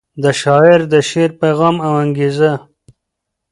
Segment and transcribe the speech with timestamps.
[0.23, 2.51] د شاعر د شعر پیغام او انګیزه